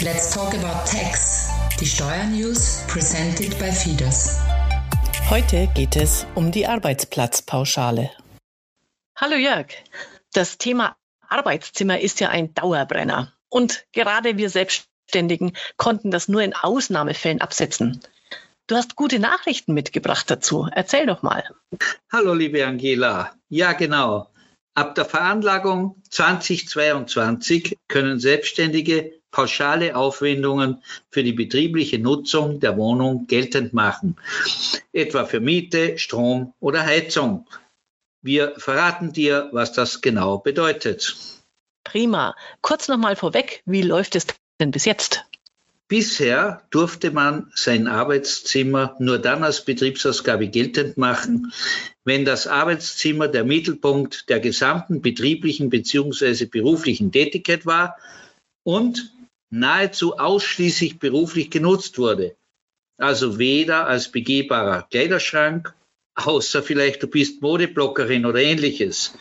Let's 0.00 0.32
talk 0.32 0.54
about 0.54 0.86
tax. 0.88 1.48
Die 1.80 1.84
Steuernews 1.84 2.84
presented 2.86 3.58
by 3.58 3.72
Fides. 3.72 4.38
Heute 5.28 5.68
geht 5.74 5.96
es 5.96 6.24
um 6.36 6.52
die 6.52 6.68
Arbeitsplatzpauschale. 6.68 8.12
Hallo 9.16 9.34
Jörg. 9.34 9.66
Das 10.32 10.56
Thema 10.56 10.96
Arbeitszimmer 11.28 11.98
ist 11.98 12.20
ja 12.20 12.28
ein 12.28 12.54
Dauerbrenner. 12.54 13.32
Und 13.48 13.86
gerade 13.90 14.36
wir 14.36 14.50
Selbstständigen 14.50 15.56
konnten 15.78 16.12
das 16.12 16.28
nur 16.28 16.42
in 16.42 16.54
Ausnahmefällen 16.54 17.40
absetzen. 17.40 18.00
Du 18.68 18.76
hast 18.76 18.94
gute 18.94 19.18
Nachrichten 19.18 19.74
mitgebracht 19.74 20.30
dazu. 20.30 20.68
Erzähl 20.70 21.06
doch 21.06 21.22
mal. 21.22 21.42
Hallo, 22.12 22.34
liebe 22.34 22.64
Angela. 22.64 23.32
Ja, 23.48 23.72
genau. 23.72 24.28
Ab 24.78 24.94
der 24.94 25.06
Veranlagung 25.06 26.00
2022 26.08 27.78
können 27.88 28.20
Selbstständige 28.20 29.12
pauschale 29.32 29.96
Aufwendungen 29.96 30.84
für 31.10 31.24
die 31.24 31.32
betriebliche 31.32 31.98
Nutzung 31.98 32.60
der 32.60 32.76
Wohnung 32.76 33.26
geltend 33.26 33.72
machen, 33.72 34.14
etwa 34.92 35.24
für 35.24 35.40
Miete, 35.40 35.98
Strom 35.98 36.54
oder 36.60 36.86
Heizung. 36.86 37.48
Wir 38.22 38.54
verraten 38.56 39.12
dir, 39.12 39.48
was 39.50 39.72
das 39.72 40.00
genau 40.00 40.38
bedeutet. 40.38 41.16
Prima. 41.82 42.36
Kurz 42.60 42.86
nochmal 42.86 43.16
vorweg, 43.16 43.64
wie 43.66 43.82
läuft 43.82 44.14
es 44.14 44.28
denn 44.60 44.70
bis 44.70 44.84
jetzt? 44.84 45.27
Bisher 45.88 46.62
durfte 46.68 47.10
man 47.10 47.50
sein 47.54 47.86
Arbeitszimmer 47.86 48.94
nur 48.98 49.18
dann 49.18 49.42
als 49.42 49.64
Betriebsausgabe 49.64 50.48
geltend 50.48 50.98
machen, 50.98 51.50
wenn 52.04 52.26
das 52.26 52.46
Arbeitszimmer 52.46 53.26
der 53.26 53.44
Mittelpunkt 53.44 54.28
der 54.28 54.38
gesamten 54.38 55.00
betrieblichen 55.00 55.70
bzw. 55.70 56.44
beruflichen 56.44 57.10
Tätigkeit 57.10 57.64
war 57.64 57.96
und 58.64 59.14
nahezu 59.50 60.18
ausschließlich 60.18 60.98
beruflich 60.98 61.50
genutzt 61.50 61.96
wurde. 61.96 62.36
Also 62.98 63.38
weder 63.38 63.86
als 63.86 64.12
begehbarer 64.12 64.82
Kleiderschrank, 64.90 65.72
außer 66.16 66.62
vielleicht 66.62 67.02
du 67.02 67.06
bist 67.06 67.40
Modeblockerin 67.40 68.26
oder 68.26 68.40
ähnliches, 68.40 69.14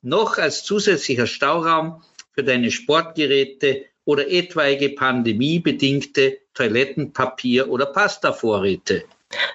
noch 0.00 0.38
als 0.38 0.64
zusätzlicher 0.64 1.26
Stauraum 1.26 2.02
für 2.32 2.44
deine 2.44 2.70
Sportgeräte 2.70 3.84
oder 4.04 4.30
etwaige 4.30 4.90
pandemiebedingte 4.90 6.38
Toilettenpapier- 6.54 7.68
oder 7.68 7.86
Pastavorräte. 7.86 9.04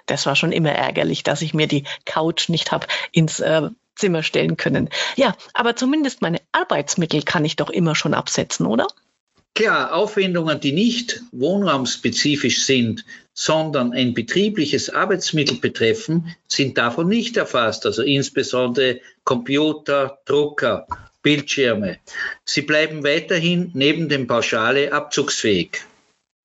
Das 0.06 0.26
war 0.26 0.36
schon 0.36 0.52
immer 0.52 0.72
ärgerlich, 0.72 1.24
dass 1.24 1.42
ich 1.42 1.54
mir 1.54 1.68
die 1.68 1.84
Couch 2.06 2.50
nicht 2.50 2.72
habe 2.72 2.88
ins 3.12 3.40
äh, 3.40 3.70
Zimmer 3.96 4.24
stellen 4.24 4.58
können. 4.58 4.90
Ja, 5.16 5.36
aber 5.54 5.76
zumindest 5.76 6.22
meine 6.22 6.42
Arbeitsmittel 6.52 7.22
kann 7.24 7.46
ich 7.46 7.56
doch 7.56 7.70
immer 7.70 7.96
schon 7.96 8.14
absetzen, 8.14 8.66
oder? 8.66 8.88
Klar, 9.56 9.94
Aufwendungen, 9.94 10.60
die 10.60 10.72
nicht 10.72 11.22
wohnraumspezifisch 11.32 12.64
sind, 12.64 13.04
sondern 13.34 13.92
ein 13.92 14.14
betriebliches 14.14 14.90
Arbeitsmittel 14.90 15.58
betreffen, 15.58 16.34
sind 16.48 16.78
davon 16.78 17.10
nicht 17.10 17.36
erfasst. 17.36 17.86
Also 17.86 18.04
insbesondere 18.04 19.02
Computer, 19.26 20.20
Drucker, 20.26 20.88
Bildschirme. 21.22 22.00
Sie 22.46 22.62
bleiben 22.62 23.04
weiterhin 23.04 23.72
neben 23.74 24.10
dem 24.10 24.28
Pauschale 24.28 24.94
abzugsfähig. 24.94 25.82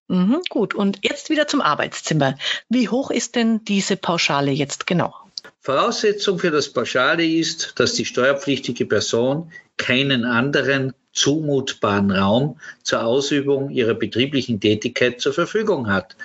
Mhm, 0.08 0.42
gut, 0.48 0.74
und 0.74 0.98
jetzt 1.02 1.30
wieder 1.30 1.46
zum 1.46 1.60
Arbeitszimmer. 1.60 2.36
Wie 2.68 2.88
hoch 2.88 3.10
ist 3.10 3.36
denn 3.36 3.64
diese 3.64 3.96
Pauschale 3.96 4.50
jetzt 4.50 4.86
genau? 4.86 5.14
Voraussetzung 5.60 6.38
für 6.38 6.50
das 6.50 6.70
Pauschale 6.70 7.26
ist, 7.26 7.72
dass 7.76 7.94
die 7.94 8.04
steuerpflichtige 8.04 8.84
Person 8.84 9.50
keinen 9.78 10.24
anderen 10.24 10.92
zumutbaren 11.12 12.10
Raum 12.10 12.60
zur 12.82 13.04
Ausübung 13.04 13.70
ihrer 13.70 13.94
betrieblichen 13.94 14.60
Tätigkeit 14.60 15.20
zur 15.20 15.32
Verfügung 15.32 15.88
hat. 15.88 16.16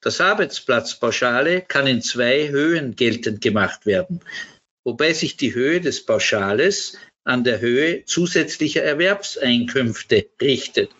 Das 0.00 0.20
Arbeitsplatzpauschale 0.20 1.62
kann 1.62 1.86
in 1.86 2.02
zwei 2.02 2.48
Höhen 2.50 2.94
geltend 2.94 3.40
gemacht 3.40 3.86
werden, 3.86 4.20
wobei 4.84 5.14
sich 5.14 5.38
die 5.38 5.54
Höhe 5.54 5.80
des 5.80 6.04
Pauschales 6.04 6.98
an 7.24 7.42
der 7.44 7.60
Höhe 7.60 8.04
zusätzlicher 8.04 8.82
Erwerbseinkünfte 8.82 10.26
richtet. 10.40 10.90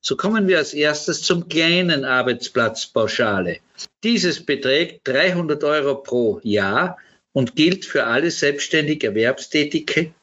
So 0.00 0.16
kommen 0.16 0.48
wir 0.48 0.58
als 0.58 0.74
erstes 0.74 1.22
zum 1.22 1.48
kleinen 1.48 2.04
Arbeitsplatzpauschale. 2.04 3.58
Dieses 4.02 4.44
beträgt 4.44 5.06
300 5.06 5.62
Euro 5.62 5.94
pro 5.94 6.40
Jahr 6.42 6.98
und 7.32 7.54
gilt 7.54 7.84
für 7.84 8.04
alle 8.06 8.32
selbstständig 8.32 9.04
Erwerbstätigen, 9.04 10.14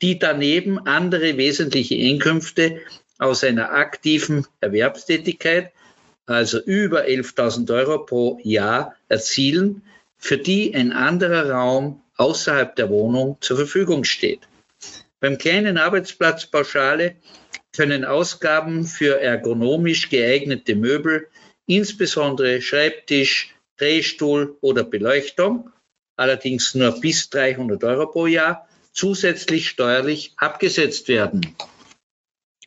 die 0.00 0.18
daneben 0.18 0.78
andere 0.86 1.36
wesentliche 1.36 1.94
Einkünfte 1.96 2.80
aus 3.18 3.44
einer 3.44 3.72
aktiven 3.72 4.46
Erwerbstätigkeit, 4.60 5.70
also 6.24 6.58
über 6.58 7.04
11.000 7.04 7.70
Euro 7.74 8.06
pro 8.06 8.40
Jahr, 8.42 8.96
erzielen, 9.08 9.82
für 10.16 10.38
die 10.38 10.74
ein 10.74 10.92
anderer 10.92 11.50
Raum 11.50 12.00
außerhalb 12.16 12.76
der 12.76 12.90
Wohnung 12.90 13.38
zur 13.40 13.56
Verfügung 13.56 14.04
steht. 14.04 14.40
Beim 15.20 15.38
kleinen 15.38 15.78
Arbeitsplatzpauschale 15.78 17.16
können 17.74 18.04
Ausgaben 18.04 18.84
für 18.84 19.20
ergonomisch 19.20 20.10
geeignete 20.10 20.74
Möbel, 20.74 21.28
insbesondere 21.66 22.60
Schreibtisch, 22.60 23.54
Drehstuhl 23.76 24.56
oder 24.60 24.84
Beleuchtung, 24.84 25.70
allerdings 26.16 26.74
nur 26.74 26.92
bis 27.00 27.30
300 27.30 27.82
Euro 27.84 28.06
pro 28.06 28.26
Jahr, 28.26 28.68
zusätzlich 28.92 29.68
steuerlich 29.68 30.34
abgesetzt 30.36 31.08
werden. 31.08 31.56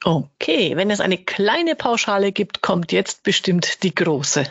Okay, 0.04 0.76
wenn 0.76 0.92
es 0.92 1.00
eine 1.00 1.18
kleine 1.18 1.76
Pauschale 1.76 2.32
gibt, 2.32 2.62
kommt 2.62 2.92
jetzt 2.92 3.24
bestimmt 3.24 3.84
die 3.84 3.96
große. 3.96 4.46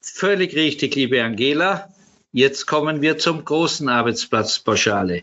Völlig 0.00 0.54
richtig, 0.54 0.94
liebe 0.94 1.22
Angela. 1.22 1.92
Jetzt 2.32 2.66
kommen 2.66 3.00
wir 3.00 3.16
zum 3.16 3.42
großen 3.42 3.88
Arbeitsplatzpauschale. 3.88 5.22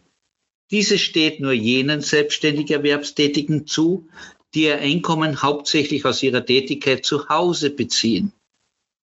Diese 0.72 0.98
steht 0.98 1.40
nur 1.40 1.52
jenen 1.52 2.02
selbstständig 2.02 2.72
Erwerbstätigen 2.72 3.68
zu, 3.68 4.08
die 4.56 4.64
ihr 4.64 4.80
Einkommen 4.80 5.44
hauptsächlich 5.44 6.04
aus 6.06 6.24
ihrer 6.24 6.44
Tätigkeit 6.44 7.06
zu 7.06 7.30
Hause 7.30 7.70
beziehen. 7.70 8.32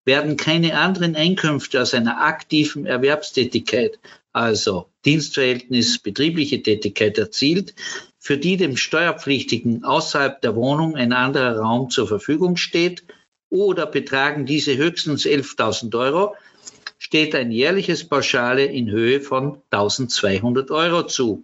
Werden 0.04 0.36
keine 0.36 0.80
anderen 0.80 1.16
Einkünfte 1.16 1.80
aus 1.80 1.94
einer 1.94 2.22
aktiven 2.22 2.88
Erwerbstätigkeit, 2.88 4.00
also 4.34 4.88
Dienstverhältnis, 5.06 6.00
betriebliche 6.00 6.64
Tätigkeit 6.64 7.20
erzielt, 7.20 7.76
für 8.18 8.38
die 8.38 8.58
dem 8.58 8.78
Steuerpflichtigen 8.78 9.84
außerhalb 9.84 10.42
der 10.42 10.56
Wohnung 10.56 10.96
ein 10.96 11.14
anderer 11.14 11.60
Raum 11.60 11.92
zur 11.92 12.08
Verfügung 12.08 12.58
steht, 12.58 13.04
oder 13.52 13.86
betragen 13.86 14.48
diese 14.48 14.76
höchstens 14.76 15.26
11.000 15.26 15.96
Euro, 16.00 16.36
steht 17.02 17.34
ein 17.34 17.52
jährliches 17.52 18.08
Pauschale 18.08 18.64
in 18.64 18.92
Höhe 18.92 19.22
von 19.22 19.60
1200 19.72 20.70
Euro 20.70 21.08
zu. 21.08 21.44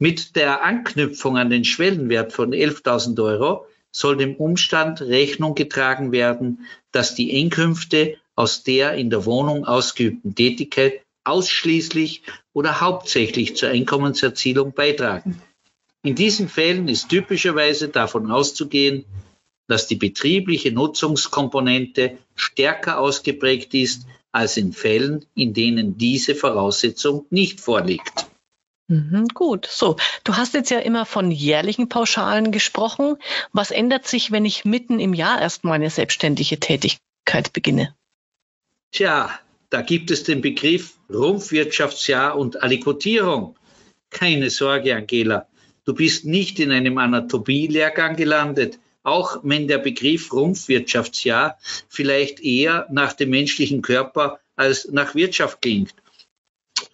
Mit 0.00 0.34
der 0.34 0.64
Anknüpfung 0.64 1.38
an 1.38 1.50
den 1.50 1.64
Schwellenwert 1.64 2.32
von 2.32 2.52
11.000 2.52 3.22
Euro 3.22 3.66
soll 3.92 4.16
dem 4.16 4.34
Umstand 4.34 5.02
Rechnung 5.02 5.54
getragen 5.54 6.10
werden, 6.10 6.66
dass 6.90 7.14
die 7.14 7.40
Einkünfte 7.40 8.16
aus 8.34 8.64
der 8.64 8.94
in 8.94 9.08
der 9.08 9.24
Wohnung 9.24 9.64
ausgeübten 9.64 10.34
Tätigkeit 10.34 11.00
ausschließlich 11.22 12.22
oder 12.52 12.80
hauptsächlich 12.80 13.54
zur 13.54 13.68
Einkommenserzielung 13.68 14.72
beitragen. 14.74 15.40
In 16.02 16.16
diesen 16.16 16.48
Fällen 16.48 16.88
ist 16.88 17.08
typischerweise 17.08 17.88
davon 17.88 18.32
auszugehen, 18.32 19.04
dass 19.68 19.86
die 19.86 19.96
betriebliche 19.96 20.72
Nutzungskomponente 20.72 22.18
stärker 22.34 22.98
ausgeprägt 22.98 23.72
ist 23.72 24.06
als 24.36 24.56
in 24.56 24.72
Fällen, 24.72 25.24
in 25.34 25.54
denen 25.54 25.96
diese 25.96 26.34
Voraussetzung 26.34 27.26
nicht 27.30 27.60
vorliegt. 27.60 28.26
Mhm, 28.88 29.28
gut, 29.34 29.66
so. 29.66 29.96
Du 30.22 30.36
hast 30.36 30.54
jetzt 30.54 30.70
ja 30.70 30.78
immer 30.78 31.06
von 31.06 31.32
jährlichen 31.32 31.88
Pauschalen 31.88 32.52
gesprochen. 32.52 33.16
Was 33.52 33.70
ändert 33.70 34.06
sich, 34.06 34.30
wenn 34.30 34.44
ich 34.44 34.64
mitten 34.64 35.00
im 35.00 35.14
Jahr 35.14 35.40
erst 35.40 35.64
meine 35.64 35.90
selbstständige 35.90 36.60
Tätigkeit 36.60 37.52
beginne? 37.52 37.96
Tja, 38.92 39.30
da 39.70 39.82
gibt 39.82 40.10
es 40.10 40.22
den 40.22 40.40
Begriff 40.40 40.94
Rumpfwirtschaftsjahr 41.12 42.38
und 42.38 42.62
Allikotierung. 42.62 43.56
Keine 44.10 44.50
Sorge, 44.50 44.94
Angela. 44.94 45.48
Du 45.84 45.94
bist 45.94 46.24
nicht 46.24 46.60
in 46.60 46.70
einem 46.70 46.98
Anatomie-Lehrgang 46.98 48.16
gelandet, 48.16 48.78
auch 49.06 49.38
wenn 49.44 49.68
der 49.68 49.78
Begriff 49.78 50.32
Rumpfwirtschaftsjahr 50.32 51.58
vielleicht 51.88 52.40
eher 52.40 52.88
nach 52.90 53.12
dem 53.12 53.30
menschlichen 53.30 53.80
Körper 53.80 54.40
als 54.56 54.88
nach 54.90 55.14
Wirtschaft 55.14 55.62
klingt. 55.62 55.94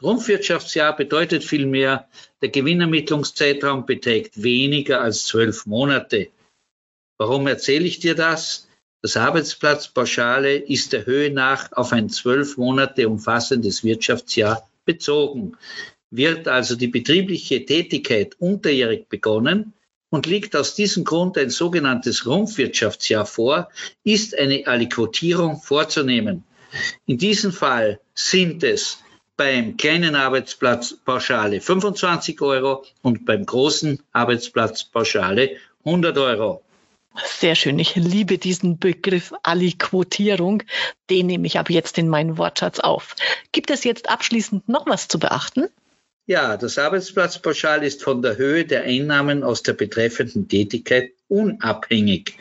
Rumpfwirtschaftsjahr 0.03 0.95
bedeutet 0.95 1.43
vielmehr, 1.43 2.09
der 2.43 2.51
Gewinnermittlungszeitraum 2.51 3.87
beträgt 3.87 4.43
weniger 4.43 5.01
als 5.01 5.25
zwölf 5.25 5.65
Monate. 5.65 6.29
Warum 7.17 7.47
erzähle 7.47 7.87
ich 7.87 7.99
dir 7.99 8.15
das? 8.15 8.69
Das 9.01 9.17
Arbeitsplatzpauschale 9.17 10.57
ist 10.57 10.93
der 10.93 11.07
Höhe 11.07 11.31
nach 11.31 11.73
auf 11.73 11.93
ein 11.93 12.11
zwölf 12.11 12.59
Monate 12.59 13.09
umfassendes 13.09 13.85
Wirtschaftsjahr 13.85 14.69
bezogen. 14.85 15.57
Wird 16.11 16.47
also 16.47 16.77
die 16.77 16.89
betriebliche 16.89 17.65
Tätigkeit 17.65 18.35
unterjährig 18.39 19.09
begonnen, 19.09 19.73
und 20.13 20.27
liegt 20.27 20.55
aus 20.55 20.75
diesem 20.75 21.05
Grund 21.05 21.39
ein 21.39 21.49
sogenanntes 21.49 22.27
Rumpfwirtschaftsjahr 22.27 23.25
vor, 23.25 23.71
ist 24.05 24.39
eine 24.39 24.67
Aliquotierung 24.67 25.61
vorzunehmen. 25.61 26.45
In 27.07 27.17
diesem 27.17 27.51
Fall 27.51 27.99
sind 28.15 28.63
es 28.63 28.99
beim 29.39 29.79
kleinen 29.79 30.15
Arbeitsplatz 30.15 30.95
Pauschale 31.03 31.63
25 31.63 32.43
Euro 32.43 32.85
und 33.01 33.25
beim 33.25 33.47
großen 33.47 34.01
Arbeitsplatz 34.13 34.85
Pauschale 34.85 35.57
100 35.85 36.19
Euro. 36.19 36.63
Sehr 37.25 37.55
schön. 37.55 37.79
Ich 37.79 37.95
liebe 37.95 38.37
diesen 38.37 38.79
Begriff 38.79 39.33
Aliquotierung. 39.43 40.63
Den 41.09 41.27
nehme 41.27 41.47
ich 41.47 41.59
ab 41.59 41.71
jetzt 41.71 41.97
in 41.97 42.09
meinen 42.09 42.37
Wortschatz 42.37 42.81
auf. 42.81 43.17
Gibt 43.51 43.71
es 43.71 43.85
jetzt 43.85 44.11
abschließend 44.11 44.69
noch 44.69 44.87
was 44.87 45.09
zu 45.09 45.19
beachten? 45.19 45.69
Ja, 46.33 46.57
das 46.57 46.79
Arbeitsplatzpauschal 46.79 47.85
ist 47.85 48.03
von 48.03 48.23
der 48.23 48.39
Höhe 48.39 48.65
der 48.65 48.85
Einnahmen 48.85 49.43
aus 49.43 49.63
der 49.63 49.75
betreffenden 49.75 50.49
Tätigkeit 50.49 51.13
unabhängig. 51.29 52.39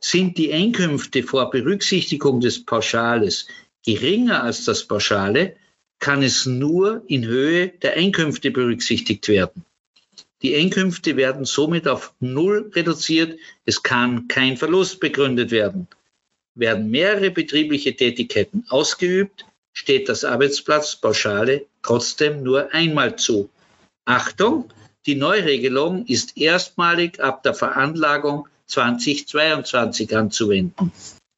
Sind 0.00 0.38
die 0.38 0.52
Einkünfte 0.52 1.24
vor 1.24 1.50
Berücksichtigung 1.50 2.38
des 2.38 2.64
Pauschales 2.64 3.48
geringer 3.84 4.44
als 4.44 4.64
das 4.66 4.84
Pauschale, 4.84 5.56
kann 5.98 6.22
es 6.22 6.46
nur 6.46 7.02
in 7.08 7.26
Höhe 7.26 7.70
der 7.70 7.94
Einkünfte 7.96 8.52
berücksichtigt 8.52 9.26
werden. 9.26 9.64
Die 10.42 10.54
Einkünfte 10.54 11.16
werden 11.16 11.44
somit 11.44 11.88
auf 11.88 12.14
Null 12.20 12.70
reduziert. 12.72 13.36
Es 13.64 13.82
kann 13.82 14.28
kein 14.28 14.56
Verlust 14.56 15.00
begründet 15.00 15.50
werden. 15.50 15.88
Werden 16.54 16.88
mehrere 16.88 17.32
betriebliche 17.32 17.96
Tätigkeiten 17.96 18.64
ausgeübt, 18.68 19.44
steht 19.72 20.08
das 20.08 20.22
Arbeitsplatzpauschale 20.22 21.66
trotzdem 21.84 22.42
nur 22.42 22.74
einmal 22.74 23.16
zu. 23.16 23.50
Achtung, 24.04 24.72
die 25.06 25.14
Neuregelung 25.14 26.06
ist 26.06 26.36
erstmalig 26.36 27.20
ab 27.22 27.42
der 27.42 27.54
Veranlagung 27.54 28.48
2022 28.66 30.16
anzuwenden. 30.16 30.92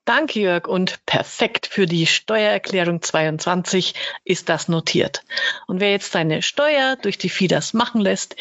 Danke, 0.04 0.38
Jörg. 0.38 0.68
Und 0.68 1.04
perfekt 1.04 1.66
für 1.66 1.86
die 1.86 2.06
Steuererklärung 2.06 3.02
22 3.02 3.94
ist 4.24 4.48
das 4.48 4.68
notiert. 4.68 5.24
Und 5.66 5.80
wer 5.80 5.90
jetzt 5.90 6.12
seine 6.12 6.42
Steuer 6.42 6.96
durch 6.96 7.18
die 7.18 7.28
FIDAS 7.28 7.74
machen 7.74 8.00
lässt, 8.00 8.36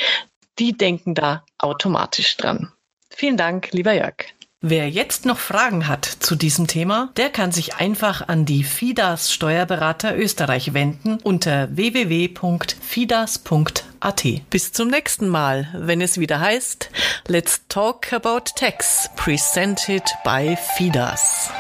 die 0.60 0.78
denken 0.78 1.16
da 1.16 1.44
automatisch 1.58 2.38
dran. 2.38 2.72
Vielen 3.10 3.38
Dank, 3.38 3.72
lieber 3.72 3.94
Jörg. 3.94 4.35
Wer 4.68 4.90
jetzt 4.90 5.28
noch 5.28 5.38
Fragen 5.38 5.88
hat 5.88 6.06
zu 6.06 6.36
diesem 6.36 6.66
Thema, 6.66 7.12
der 7.18 7.30
kann 7.30 7.52
sich 7.52 7.76
einfach 7.76 8.28
an 8.28 8.46
die 8.46 8.64
FIDAS 8.64 9.32
Steuerberater 9.32 10.18
Österreich 10.18 10.74
wenden 10.74 11.20
unter 11.22 11.68
www.fidas.at. 11.76 14.24
Bis 14.50 14.74
zum 14.74 14.88
nächsten 14.88 15.30
Mal, 15.30 15.68
wenn 15.78 16.02
es 16.02 16.20
wieder 16.20 16.40
heißt 16.40 16.90
Let's 17.28 17.62
Talk 17.70 18.12
About 18.12 18.46
Tax, 18.56 19.08
presented 19.16 20.02
by 20.24 20.58
FIDAS. 20.76 21.52